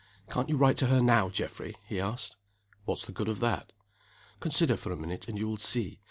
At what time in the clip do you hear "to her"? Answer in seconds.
0.77-0.99